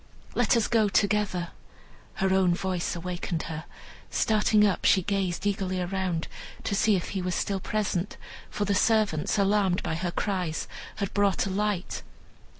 let 0.33 0.57
us 0.57 0.67
go 0.67 0.89
together." 0.89 1.49
Her 2.15 2.33
own 2.33 2.55
voice 2.55 2.95
awakened 2.95 3.43
her. 3.43 3.65
Starting 4.09 4.65
up, 4.65 4.83
she 4.83 5.03
gazed 5.03 5.45
eagerly 5.45 5.79
around, 5.79 6.27
to 6.63 6.73
see 6.73 6.95
if 6.95 7.09
he 7.09 7.21
was 7.21 7.35
still 7.35 7.59
present, 7.59 8.17
for 8.49 8.65
the 8.65 8.73
servants, 8.73 9.37
alarmed 9.37 9.83
by 9.83 9.93
her 9.93 10.09
cries, 10.09 10.67
had 10.95 11.13
brought 11.13 11.45
a 11.45 11.51
light. 11.51 12.01